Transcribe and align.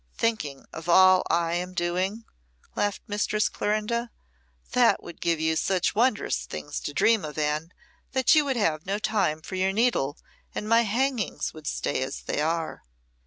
"Thinking 0.17 0.65
of 0.73 0.89
all 0.89 1.21
I 1.29 1.53
am 1.53 1.75
doing?" 1.75 2.25
laughed 2.75 3.03
Mistress 3.05 3.47
Clorinda. 3.47 4.09
"That 4.71 5.03
would 5.03 5.21
give 5.21 5.39
you 5.39 5.55
such 5.55 5.93
wondrous 5.93 6.47
things 6.47 6.79
to 6.79 6.93
dream 6.95 7.23
of, 7.23 7.37
Anne, 7.37 7.71
that 8.13 8.33
you 8.33 8.43
would 8.45 8.57
have 8.57 8.87
no 8.87 8.97
time 8.97 9.43
for 9.43 9.53
your 9.53 9.71
needle, 9.71 10.17
and 10.55 10.67
my 10.67 10.81
hangings 10.85 11.53
would 11.53 11.67
stay 11.67 12.01
as 12.01 12.21
they 12.21 12.41
are." 12.41 12.81